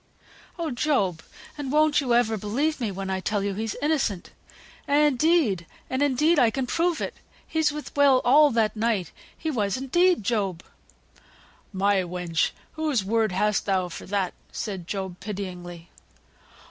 "Oh! 0.57 0.71
Job, 0.71 1.21
and 1.59 1.71
won't 1.71 2.01
you 2.01 2.15
ever 2.15 2.35
believe 2.35 2.81
me 2.81 2.89
when 2.89 3.11
I 3.11 3.19
tell 3.19 3.43
you 3.43 3.53
he's 3.53 3.75
innocent? 3.83 4.31
Indeed, 4.87 5.67
and 5.91 6.01
indeed 6.01 6.39
I 6.39 6.49
can 6.49 6.65
prove 6.65 7.01
it; 7.01 7.13
he 7.47 7.59
was 7.59 7.71
with 7.71 7.95
Will 7.95 8.19
all 8.25 8.49
that 8.49 8.75
night; 8.75 9.11
he 9.37 9.51
was, 9.51 9.77
indeed, 9.77 10.23
Job!" 10.23 10.63
"My 11.71 11.97
wench! 11.97 12.49
whose 12.71 13.05
word 13.05 13.31
hast 13.31 13.67
thou 13.67 13.89
for 13.89 14.07
that?" 14.07 14.33
said 14.51 14.87
Job, 14.87 15.19
pityingly. 15.19 15.91